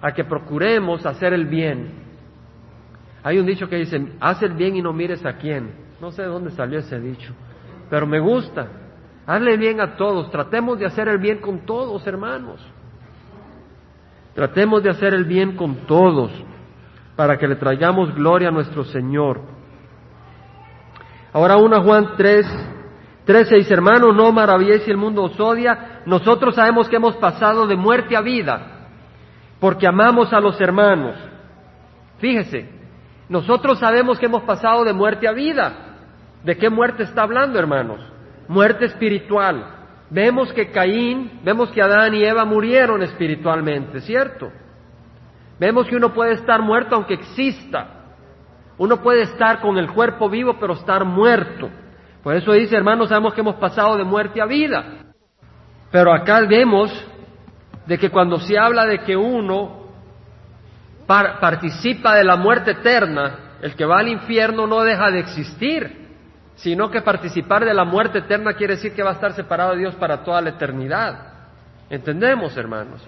[0.00, 1.90] a que procuremos hacer el bien.
[3.22, 5.70] Hay un dicho que dice, haz el bien y no mires a quién.
[6.00, 7.34] No sé de dónde salió ese dicho,
[7.90, 8.68] pero me gusta.
[9.26, 12.60] Hazle bien a todos, tratemos de hacer el bien con todos, hermanos.
[14.34, 16.30] Tratemos de hacer el bien con todos
[17.16, 19.40] para que le traigamos gloria a nuestro Señor.
[21.32, 22.46] Ahora una Juan 3,
[23.24, 26.02] 3, 6, hermanos, no maravilléis si el mundo os odia.
[26.06, 28.88] Nosotros sabemos que hemos pasado de muerte a vida,
[29.58, 31.16] porque amamos a los hermanos.
[32.18, 32.70] Fíjese,
[33.28, 35.72] nosotros sabemos que hemos pasado de muerte a vida.
[36.44, 38.00] ¿De qué muerte está hablando, hermanos?
[38.48, 39.74] Muerte espiritual.
[40.10, 44.50] Vemos que Caín, vemos que Adán y Eva murieron espiritualmente, ¿cierto?
[45.58, 47.88] Vemos que uno puede estar muerto aunque exista.
[48.78, 51.70] Uno puede estar con el cuerpo vivo pero estar muerto.
[52.22, 54.84] Por eso dice, hermanos, sabemos que hemos pasado de muerte a vida.
[55.90, 56.92] Pero acá vemos
[57.86, 59.86] de que cuando se habla de que uno
[61.06, 66.05] participa de la muerte eterna, el que va al infierno no deja de existir,
[66.56, 69.78] sino que participar de la muerte eterna quiere decir que va a estar separado de
[69.78, 71.34] Dios para toda la eternidad.
[71.90, 73.06] ¿Entendemos, hermanos?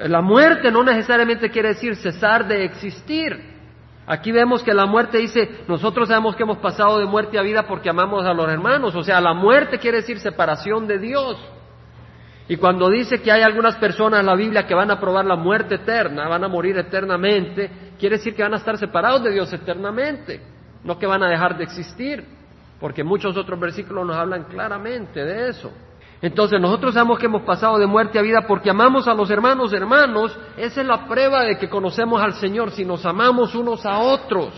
[0.00, 3.56] La muerte no necesariamente quiere decir cesar de existir.
[4.06, 7.64] Aquí vemos que la muerte dice, nosotros sabemos que hemos pasado de muerte a vida
[7.66, 8.94] porque amamos a los hermanos.
[8.94, 11.36] O sea, la muerte quiere decir separación de Dios.
[12.48, 15.36] Y cuando dice que hay algunas personas en la Biblia que van a probar la
[15.36, 19.52] muerte eterna, van a morir eternamente, quiere decir que van a estar separados de Dios
[19.52, 20.40] eternamente,
[20.82, 22.37] no que van a dejar de existir,
[22.80, 25.72] porque muchos otros versículos nos hablan claramente de eso.
[26.20, 29.72] Entonces nosotros sabemos que hemos pasado de muerte a vida porque amamos a los hermanos,
[29.72, 33.98] hermanos, esa es la prueba de que conocemos al Señor, si nos amamos unos a
[33.98, 34.52] otros.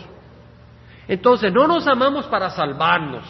[1.06, 3.24] Entonces no nos amamos para salvarnos,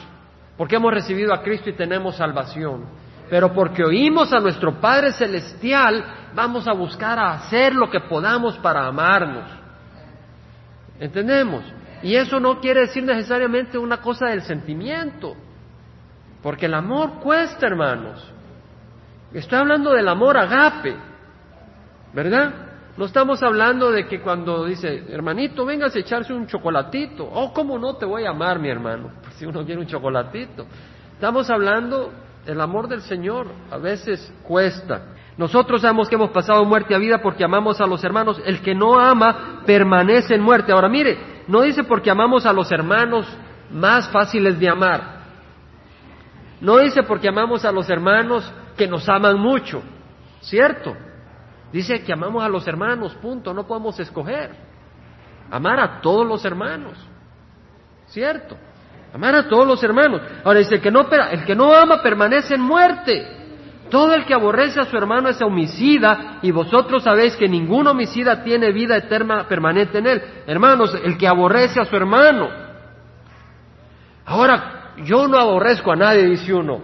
[0.57, 2.85] porque hemos recibido a Cristo y tenemos salvación,
[3.29, 8.57] pero porque oímos a nuestro Padre Celestial, vamos a buscar a hacer lo que podamos
[8.59, 9.51] para amarnos.
[11.01, 11.65] ¿Entendemos?
[12.03, 15.37] Y eso no quiere decir necesariamente una cosa del sentimiento.
[16.43, 18.27] Porque el amor cuesta, hermanos.
[19.33, 20.97] Estoy hablando del amor agape,
[22.13, 22.71] ¿verdad?
[22.97, 27.29] No estamos hablando de que cuando dice, hermanito, vengas a echarse un chocolatito.
[27.33, 29.11] Oh, ¿cómo no te voy a amar, mi hermano?
[29.23, 30.67] Pues si uno quiere un chocolatito.
[31.15, 32.13] Estamos hablando
[32.45, 33.47] del amor del Señor.
[33.71, 35.15] A veces cuesta.
[35.37, 38.41] Nosotros sabemos que hemos pasado muerte a vida porque amamos a los hermanos.
[38.45, 40.73] El que no ama permanece en muerte.
[40.73, 43.27] Ahora mire, no dice porque amamos a los hermanos
[43.73, 45.21] más fáciles de amar.
[46.61, 49.83] No dice porque amamos a los hermanos que nos aman mucho,
[50.41, 50.95] ¿cierto?
[51.73, 54.55] Dice que amamos a los hermanos, punto, no podemos escoger.
[55.51, 56.97] Amar a todos los hermanos,
[58.07, 58.57] ¿cierto?
[59.13, 60.23] Amar a todos los hermanos.
[60.45, 63.40] Ahora dice, el que no, el que no ama permanece en muerte.
[63.91, 68.43] Todo el que aborrece a su hermano es homicida y vosotros sabéis que ningún homicida
[68.45, 70.23] tiene vida eterna permanente en él.
[70.47, 72.49] Hermanos, el que aborrece a su hermano.
[74.25, 76.81] Ahora, yo no aborrezco a nadie, dice uno.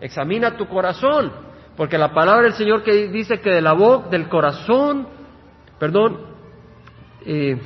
[0.00, 1.30] Examina tu corazón,
[1.76, 5.06] porque la palabra del Señor que dice que de la voz, del corazón,
[5.78, 6.20] perdón,
[7.24, 7.60] eh,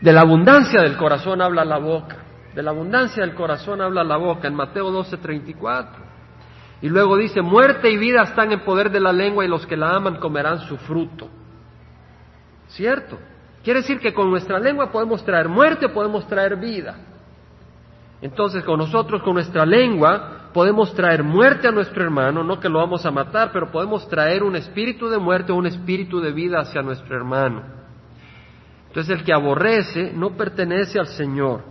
[0.00, 2.16] de la abundancia del corazón habla la boca.
[2.54, 6.09] De la abundancia del corazón habla la boca, en Mateo 12:34.
[6.82, 9.76] Y luego dice, muerte y vida están en poder de la lengua y los que
[9.76, 11.28] la aman comerán su fruto.
[12.68, 13.18] ¿Cierto?
[13.62, 16.96] Quiere decir que con nuestra lengua podemos traer muerte podemos traer vida.
[18.22, 22.78] Entonces, con nosotros, con nuestra lengua, podemos traer muerte a nuestro hermano, no que lo
[22.78, 26.82] vamos a matar, pero podemos traer un espíritu de muerte un espíritu de vida hacia
[26.82, 27.62] nuestro hermano.
[28.88, 31.62] Entonces, el que aborrece no pertenece al Señor.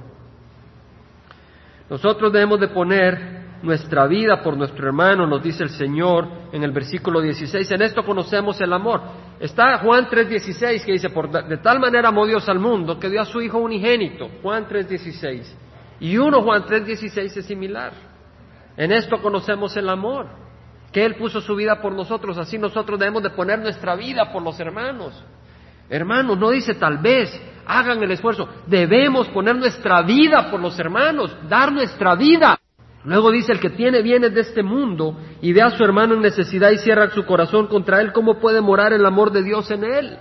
[1.89, 6.71] Nosotros debemos de poner nuestra vida por nuestro hermano, nos dice el Señor en el
[6.71, 7.71] versículo 16.
[7.71, 9.01] En esto conocemos el amor.
[9.39, 13.21] Está Juan 3:16 que dice, por, de tal manera amó Dios al mundo que dio
[13.21, 14.29] a su Hijo unigénito.
[14.41, 15.55] Juan 3:16.
[15.99, 17.91] Y 1 Juan 3:16 es similar.
[18.77, 20.27] En esto conocemos el amor,
[20.93, 24.41] que Él puso su vida por nosotros, así nosotros debemos de poner nuestra vida por
[24.41, 25.21] los hermanos.
[25.89, 27.29] Hermanos, no dice tal vez,
[27.65, 32.57] hagan el esfuerzo, debemos poner nuestra vida por los hermanos, dar nuestra vida.
[33.09, 36.21] Luego dice, el que tiene bienes de este mundo y ve a su hermano en
[36.21, 39.83] necesidad y cierra su corazón contra él, ¿cómo puede morar el amor de Dios en
[39.83, 40.19] él?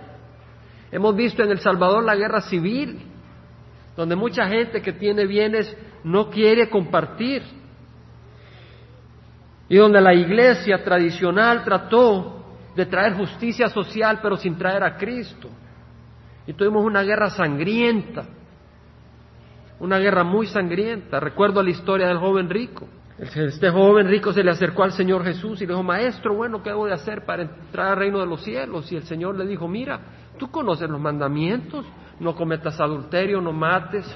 [0.91, 3.03] Hemos visto en El Salvador la guerra civil,
[3.95, 7.43] donde mucha gente que tiene bienes no quiere compartir.
[9.69, 12.43] Y donde la iglesia tradicional trató
[12.75, 15.51] de traer justicia social pero sin traer a Cristo.
[16.47, 18.25] Y tuvimos una guerra sangrienta,
[19.81, 21.21] una guerra muy sangrienta.
[21.21, 22.89] Recuerdo la historia del joven rico.
[23.19, 26.71] Este joven rico se le acercó al Señor Jesús y le dijo, Maestro, bueno, ¿qué
[26.71, 28.91] debo de hacer para entrar al reino de los cielos?
[28.93, 30.01] Y el Señor le dijo, mira,
[30.39, 31.85] tú conoces los mandamientos,
[32.21, 34.07] no cometas adulterio, no mates,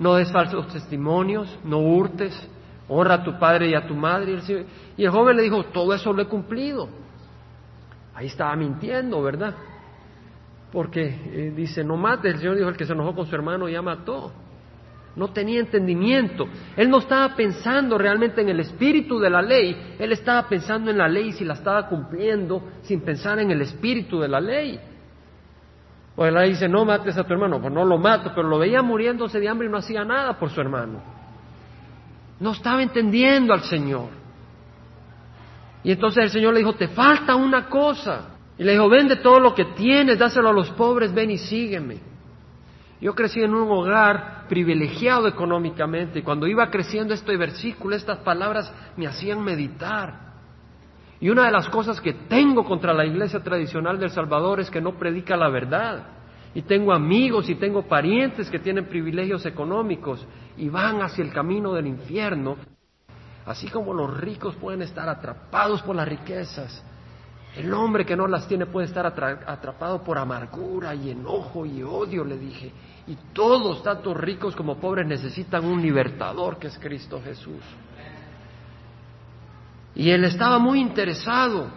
[0.00, 2.34] no des falsos testimonios, no hurtes,
[2.88, 4.40] honra a tu padre y a tu madre.
[4.96, 6.88] Y el, joven le dijo, todo eso lo he cumplido.
[8.12, 9.54] Ahí estaba mintiendo, ¿verdad?
[10.72, 12.34] Porque eh, dice, no mates.
[12.34, 14.32] El Señor dijo, el que se enojó con su hermano ya mató.
[15.16, 16.46] No tenía entendimiento.
[16.76, 19.94] Él no estaba pensando realmente en el espíritu de la ley.
[19.98, 24.20] Él estaba pensando en la ley si la estaba cumpliendo sin pensar en el espíritu
[24.20, 24.78] de la ley.
[26.16, 27.60] O él dice, no mates a tu hermano.
[27.60, 30.50] Pues no lo mato, pero lo veía muriéndose de hambre y no hacía nada por
[30.50, 31.02] su hermano.
[32.38, 34.10] No estaba entendiendo al Señor.
[35.82, 38.36] Y entonces el Señor le dijo, te falta una cosa.
[38.58, 42.15] Y le dijo, vende todo lo que tienes, dáselo a los pobres, ven y sígueme.
[43.00, 48.72] Yo crecí en un hogar privilegiado económicamente y cuando iba creciendo este versículo, estas palabras
[48.96, 50.26] me hacían meditar.
[51.20, 54.80] Y una de las cosas que tengo contra la iglesia tradicional del Salvador es que
[54.80, 56.04] no predica la verdad.
[56.54, 61.74] Y tengo amigos y tengo parientes que tienen privilegios económicos y van hacia el camino
[61.74, 62.56] del infierno.
[63.44, 66.82] Así como los ricos pueden estar atrapados por las riquezas,
[67.56, 72.22] el hombre que no las tiene puede estar atrapado por amargura y enojo y odio,
[72.22, 72.70] le dije.
[73.06, 77.62] Y todos, tanto ricos como pobres, necesitan un libertador que es Cristo Jesús.
[79.94, 81.68] Y él estaba muy interesado,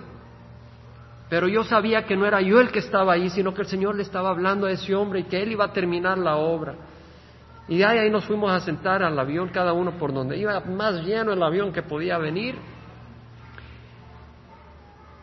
[1.29, 3.95] pero yo sabía que no era yo el que estaba ahí, sino que el Señor
[3.95, 6.75] le estaba hablando a ese hombre y que él iba a terminar la obra.
[7.69, 11.05] Y de ahí, nos fuimos a sentar al avión, cada uno por donde iba, más
[11.05, 12.55] lleno el avión que podía venir.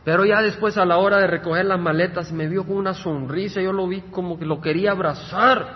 [0.07, 3.61] Pero ya después a la hora de recoger las maletas me vio con una sonrisa,
[3.61, 5.66] yo lo vi como que lo quería abrazar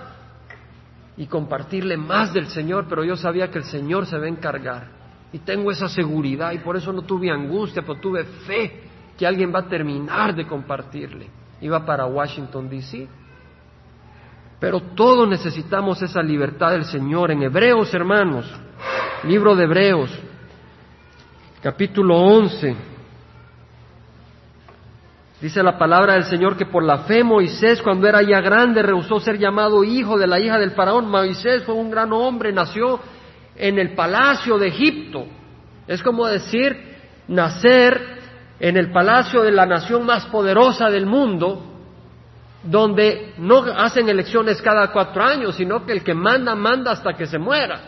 [1.17, 4.87] y compartirle más del Señor, pero yo sabía que el Señor se va a encargar.
[5.33, 8.83] Y tengo esa seguridad y por eso no tuve angustia, pero tuve fe
[9.19, 11.29] que alguien va a terminar de compartirle.
[11.61, 13.09] Iba para Washington, D.C.
[14.61, 17.33] Pero todos necesitamos esa libertad del Señor.
[17.33, 18.49] En Hebreos, hermanos,
[19.25, 20.17] libro de Hebreos,
[21.61, 23.00] capítulo 11.
[25.41, 29.21] Dice la palabra del Señor que por la fe Moisés, cuando era ya grande, rehusó
[29.21, 31.09] ser llamado hijo de la hija del faraón.
[31.09, 33.01] Moisés fue un gran hombre, nació
[33.57, 35.25] en el palacio de Egipto.
[35.87, 36.77] Es como decir,
[37.29, 38.19] nacer
[38.61, 41.65] en el palacio de la nación más poderosa del mundo,
[42.63, 47.27] donde no hacen elecciones cada cuatro años, sino que el que manda, manda hasta que
[47.27, 47.81] se muera.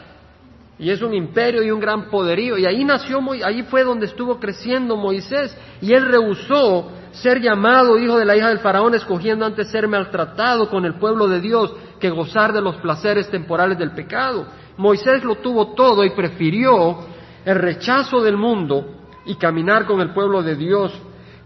[0.79, 2.57] Y es un imperio y un gran poderío.
[2.57, 5.57] Y ahí nació, ahí fue donde estuvo creciendo Moisés.
[5.83, 10.69] Y él rehusó ser llamado hijo de la hija del faraón, escogiendo antes ser maltratado
[10.69, 14.47] con el pueblo de Dios que gozar de los placeres temporales del pecado.
[14.77, 16.99] Moisés lo tuvo todo y prefirió
[17.45, 20.93] el rechazo del mundo y caminar con el pueblo de Dios,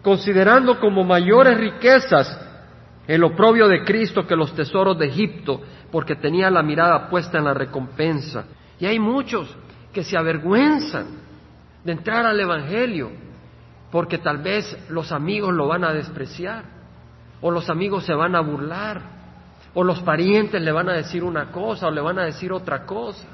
[0.03, 2.41] considerando como mayores riquezas
[3.07, 7.45] el oprobio de Cristo que los tesoros de Egipto, porque tenía la mirada puesta en
[7.45, 8.45] la recompensa.
[8.79, 9.49] Y hay muchos
[9.93, 11.07] que se avergüenzan
[11.85, 13.26] de entrar al Evangelio
[13.91, 16.65] porque tal vez los amigos lo van a despreciar,
[17.41, 19.17] o los amigos se van a burlar,
[19.75, 22.87] o los parientes le van a decir una cosa o le van a decir otra
[22.87, 23.27] cosa.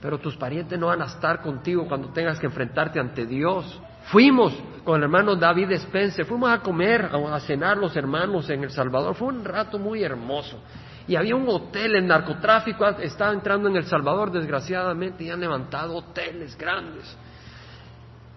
[0.00, 3.80] Pero tus parientes no van a estar contigo cuando tengas que enfrentarte ante Dios.
[4.04, 8.70] Fuimos con el hermano David Spencer, fuimos a comer, a cenar los hermanos en El
[8.70, 9.16] Salvador.
[9.16, 10.60] Fue un rato muy hermoso.
[11.08, 15.96] Y había un hotel, el narcotráfico estaba entrando en El Salvador, desgraciadamente, y han levantado
[15.96, 17.16] hoteles grandes.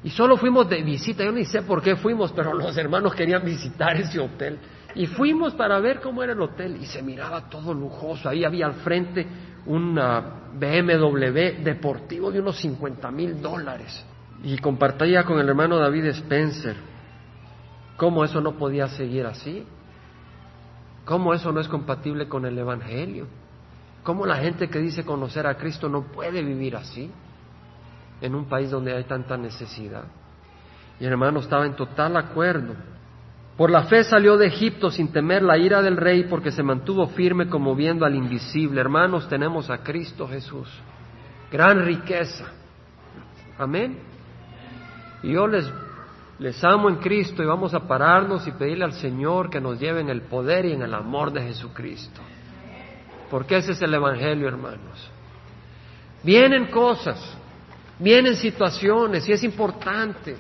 [0.03, 3.43] Y solo fuimos de visita, yo ni sé por qué fuimos, pero los hermanos querían
[3.43, 4.57] visitar ese hotel.
[4.95, 8.29] Y fuimos para ver cómo era el hotel y se miraba todo lujoso.
[8.29, 9.27] Ahí había al frente
[9.65, 9.95] un
[10.53, 14.05] BMW deportivo de unos 50 mil dólares.
[14.43, 16.75] Y compartía con el hermano David Spencer
[17.97, 19.65] cómo eso no podía seguir así.
[21.03, 23.27] Cómo eso no es compatible con el Evangelio.
[24.03, 27.11] Cómo la gente que dice conocer a Cristo no puede vivir así
[28.21, 30.05] en un país donde hay tanta necesidad.
[30.99, 32.75] Y el hermano estaba en total acuerdo.
[33.55, 37.07] Por la fe salió de Egipto sin temer la ira del rey porque se mantuvo
[37.07, 38.79] firme como viendo al invisible.
[38.79, 40.69] Hermanos, tenemos a Cristo Jesús.
[41.51, 42.45] Gran riqueza.
[43.57, 43.99] Amén.
[45.23, 45.69] Y yo les,
[46.39, 49.99] les amo en Cristo y vamos a pararnos y pedirle al Señor que nos lleve
[49.99, 52.21] en el poder y en el amor de Jesucristo.
[53.29, 55.11] Porque ese es el Evangelio, hermanos.
[56.23, 57.37] Vienen cosas,
[57.99, 60.37] Vienen situaciones y es importante.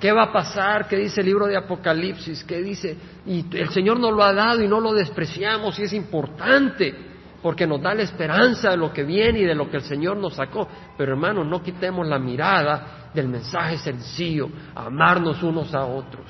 [0.00, 0.88] ¿Qué va a pasar?
[0.88, 2.42] ¿Qué dice el libro de Apocalipsis?
[2.44, 2.96] ¿Qué dice?
[3.26, 6.94] Y el Señor nos lo ha dado y no lo despreciamos y es importante
[7.42, 10.16] porque nos da la esperanza de lo que viene y de lo que el Señor
[10.16, 10.68] nos sacó.
[10.96, 16.26] Pero hermanos, no quitemos la mirada del mensaje sencillo, amarnos unos a otros.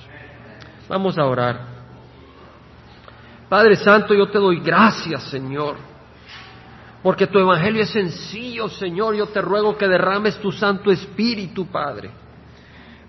[0.89, 1.81] Vamos a orar.
[3.49, 5.77] Padre Santo, yo te doy gracias, Señor,
[7.03, 9.15] porque tu evangelio es sencillo, Señor.
[9.15, 12.11] Yo te ruego que derrames tu Santo Espíritu, Padre,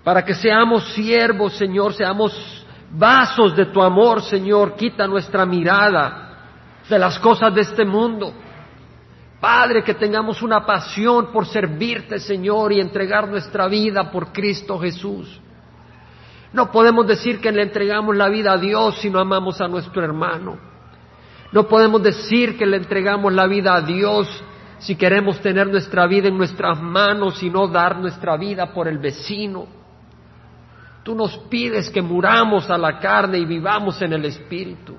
[0.02, 4.74] para que seamos siervos, Señor, seamos vasos de tu amor, Señor.
[4.76, 6.30] Quita nuestra mirada
[6.88, 8.32] de las cosas de este mundo.
[9.40, 15.40] Padre, que tengamos una pasión por servirte, Señor, y entregar nuestra vida por Cristo Jesús.
[16.52, 20.02] No podemos decir que le entregamos la vida a Dios si no amamos a nuestro
[20.02, 20.71] hermano.
[21.52, 24.26] No podemos decir que le entregamos la vida a Dios
[24.78, 28.98] si queremos tener nuestra vida en nuestras manos y no dar nuestra vida por el
[28.98, 29.66] vecino.
[31.04, 34.96] Tú nos pides que muramos a la carne y vivamos en el Espíritu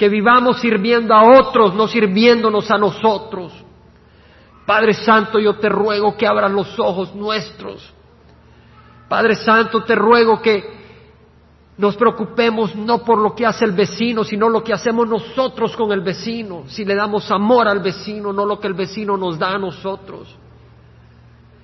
[0.00, 3.52] que vivamos sirviendo a otros, no sirviéndonos a nosotros.
[4.64, 7.92] Padre Santo, yo te ruego que abras los ojos nuestros.
[9.10, 10.79] Padre Santo, te ruego que
[11.80, 15.92] nos preocupemos no por lo que hace el vecino, sino lo que hacemos nosotros con
[15.92, 16.64] el vecino.
[16.66, 20.36] Si le damos amor al vecino, no lo que el vecino nos da a nosotros.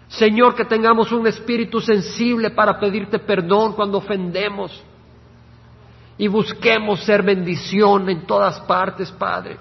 [0.08, 4.82] Señor, que tengamos un espíritu sensible para pedirte perdón cuando ofendemos
[6.16, 9.58] y busquemos ser bendición en todas partes, Padre,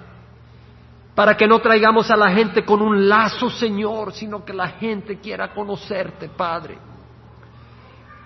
[1.14, 5.18] para que no traigamos a la gente con un lazo, Señor, sino que la gente
[5.18, 6.78] quiera conocerte, Padre.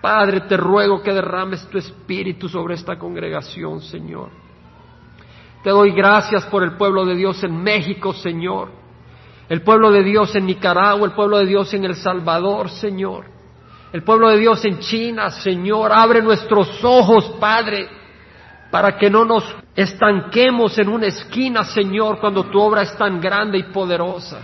[0.00, 4.30] Padre, te ruego que derrames tu espíritu sobre esta congregación, Señor.
[5.62, 8.70] Te doy gracias por el pueblo de Dios en México, Señor.
[9.48, 13.26] El pueblo de Dios en Nicaragua, el pueblo de Dios en El Salvador, Señor.
[13.92, 15.92] El pueblo de Dios en China, Señor.
[15.92, 17.88] Abre nuestros ojos, Padre,
[18.70, 19.44] para que no nos
[19.74, 24.40] estanquemos en una esquina, Señor, cuando tu obra es tan grande y poderosa.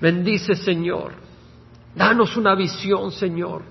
[0.00, 1.29] Bendice, Señor.
[1.94, 3.62] Danos una visión, Señor.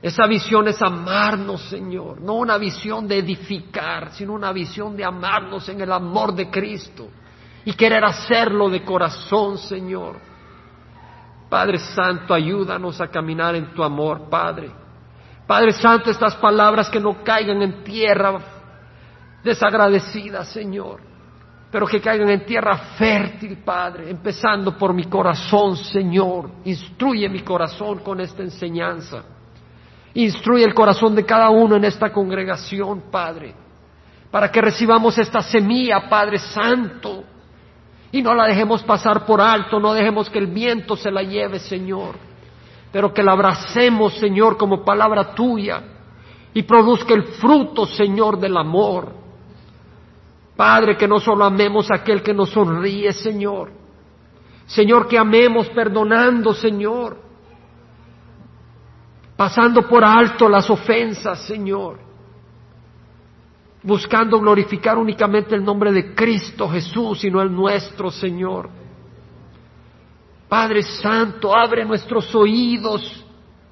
[0.00, 2.20] Esa visión es amarnos, Señor.
[2.20, 7.08] No una visión de edificar, sino una visión de amarnos en el amor de Cristo
[7.64, 10.16] y querer hacerlo de corazón, Señor.
[11.48, 14.70] Padre Santo, ayúdanos a caminar en tu amor, Padre.
[15.46, 18.40] Padre Santo, estas palabras que no caigan en tierra
[19.44, 21.00] desagradecida, Señor,
[21.72, 26.50] pero que caigan en tierra fértil, Padre, empezando por mi corazón, Señor.
[26.64, 29.24] Instruye mi corazón con esta enseñanza.
[30.14, 33.54] Instruye el corazón de cada uno en esta congregación, Padre,
[34.30, 37.24] para que recibamos esta semilla, Padre Santo,
[38.12, 41.58] y no la dejemos pasar por alto, no dejemos que el viento se la lleve,
[41.58, 42.32] Señor
[42.92, 45.82] pero que la abracemos, Señor, como palabra tuya
[46.52, 49.21] y produzca el fruto, Señor, del amor.
[50.56, 53.72] Padre, que no solo amemos a aquel que nos sonríe, Señor.
[54.66, 57.18] Señor, que amemos perdonando, Señor.
[59.36, 61.98] Pasando por alto las ofensas, Señor.
[63.82, 68.70] Buscando glorificar únicamente el nombre de Cristo Jesús y no el nuestro, Señor.
[70.48, 73.24] Padre Santo, abre nuestros oídos.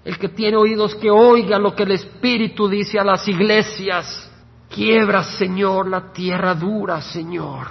[0.02, 4.29] El que tiene oídos que oiga lo que el Espíritu dice a las iglesias.
[4.70, 7.66] Quiebra, Señor, la tierra dura, Señor.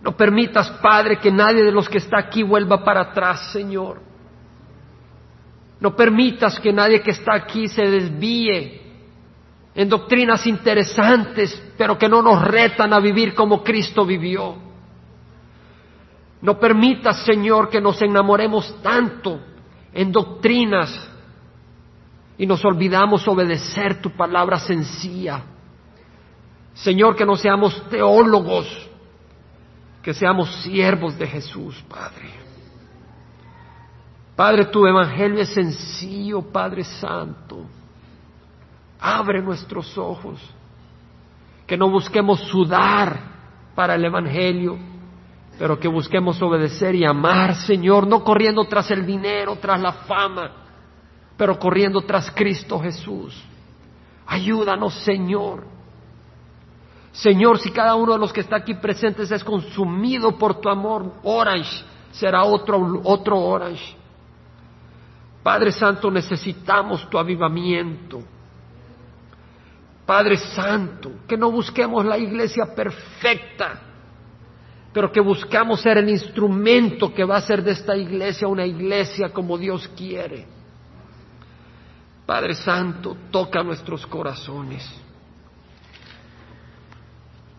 [0.00, 4.00] No permitas, Padre, que nadie de los que está aquí vuelva para atrás, Señor.
[5.80, 8.80] No permitas que nadie que está aquí se desvíe
[9.74, 14.56] en doctrinas interesantes, pero que no nos retan a vivir como Cristo vivió.
[16.40, 19.40] No permitas, Señor, que nos enamoremos tanto
[19.92, 21.10] en doctrinas
[22.38, 25.42] y nos olvidamos obedecer tu palabra sencilla.
[26.74, 28.66] Señor, que no seamos teólogos,
[30.02, 32.30] que seamos siervos de Jesús, Padre.
[34.34, 37.64] Padre, tu evangelio es sencillo, Padre Santo.
[39.00, 40.38] Abre nuestros ojos,
[41.66, 43.18] que no busquemos sudar
[43.74, 44.78] para el evangelio
[45.58, 50.65] pero que busquemos obedecer y amar, Señor, no corriendo tras el dinero, tras la fama,
[51.36, 53.42] pero corriendo tras Cristo Jesús.
[54.26, 55.64] Ayúdanos, Señor.
[57.12, 61.14] Señor, si cada uno de los que está aquí presentes es consumido por tu amor,
[61.22, 63.96] orange, será otro, otro orange.
[65.42, 68.20] Padre Santo, necesitamos tu avivamiento.
[70.04, 73.80] Padre Santo, que no busquemos la iglesia perfecta,
[74.92, 79.30] pero que buscamos ser el instrumento que va a hacer de esta iglesia una iglesia
[79.30, 80.46] como Dios quiere.
[82.26, 84.84] Padre Santo, toca nuestros corazones.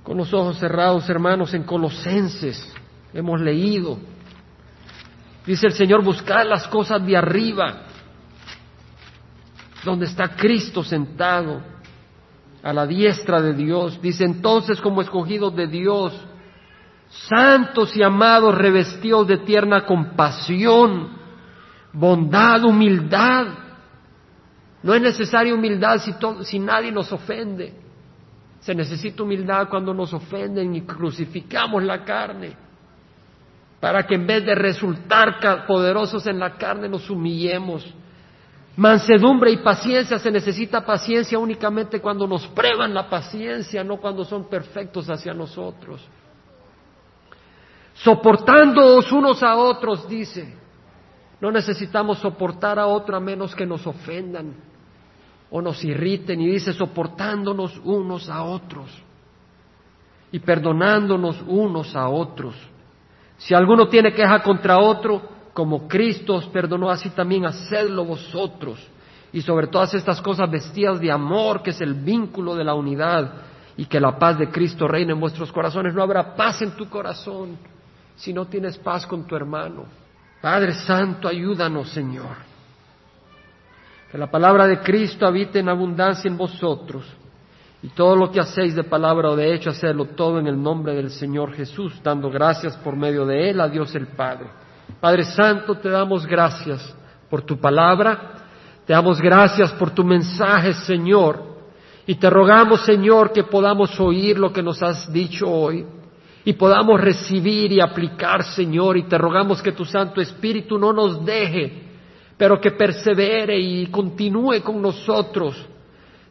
[0.04, 2.74] Con los ojos cerrados, hermanos, en Colosenses
[3.14, 3.98] hemos leído.
[5.46, 7.84] Dice el Señor, buscar las cosas de arriba,
[9.86, 11.62] donde está Cristo sentado
[12.62, 14.02] a la diestra de Dios.
[14.02, 16.14] Dice entonces como escogidos de Dios,
[17.30, 21.18] santos y amados, revestidos de tierna compasión,
[21.94, 23.48] bondad, humildad.
[24.84, 26.14] No es necesaria humildad si,
[26.44, 27.74] si nadie nos ofende.
[28.60, 32.54] Se necesita humildad cuando nos ofenden y crucificamos la carne,
[33.80, 37.86] para que en vez de resultar poderosos en la carne nos humillemos.
[38.76, 44.48] Mansedumbre y paciencia, se necesita paciencia únicamente cuando nos prueban la paciencia, no cuando son
[44.50, 46.02] perfectos hacia nosotros.
[47.96, 50.67] Soportándoos unos a otros, dice.
[51.40, 54.56] No necesitamos soportar a otro a menos que nos ofendan
[55.50, 56.42] o nos irriten.
[56.42, 58.90] Y dice, soportándonos unos a otros
[60.32, 62.56] y perdonándonos unos a otros.
[63.38, 65.22] Si alguno tiene queja contra otro,
[65.54, 68.80] como Cristo os perdonó, así también hacedlo vosotros.
[69.32, 73.34] Y sobre todas estas cosas vestidas de amor, que es el vínculo de la unidad,
[73.78, 75.94] y que la paz de Cristo reine en vuestros corazones.
[75.94, 77.58] No habrá paz en tu corazón
[78.16, 79.86] si no tienes paz con tu hermano.
[80.42, 82.36] Padre Santo, ayúdanos, Señor.
[84.12, 87.06] Que la palabra de Cristo habite en abundancia en vosotros.
[87.82, 90.94] Y todo lo que hacéis de palabra o de hecho, hacerlo todo en el nombre
[90.96, 94.48] del Señor Jesús, dando gracias por medio de Él a Dios el Padre.
[95.00, 96.96] Padre Santo, te damos gracias
[97.30, 98.34] por tu palabra,
[98.86, 101.44] te damos gracias por tu mensaje, Señor,
[102.06, 105.86] y te rogamos, Señor, que podamos oír lo que nos has dicho hoy
[106.48, 111.26] y podamos recibir y aplicar, Señor, y te rogamos que tu Santo Espíritu no nos
[111.26, 111.74] deje,
[112.38, 115.62] pero que persevere y continúe con nosotros,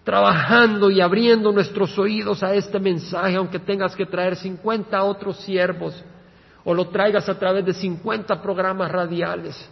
[0.04, 6.02] trabajando y abriendo nuestros oídos a este mensaje, aunque tengas que traer 50 otros siervos
[6.64, 9.68] o lo traigas a través de 50 programas radiales,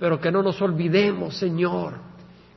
[0.00, 1.96] pero que no nos olvidemos, Señor,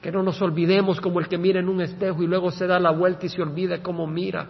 [0.01, 2.79] que no nos olvidemos como el que mira en un espejo y luego se da
[2.79, 4.47] la vuelta y se olvida cómo mira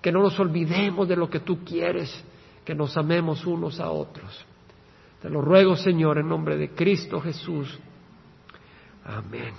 [0.00, 2.24] que no nos olvidemos de lo que tú quieres,
[2.64, 4.44] que nos amemos unos a otros.
[5.20, 7.78] Te lo ruego, Señor, en nombre de Cristo Jesús.
[9.04, 9.54] Amén.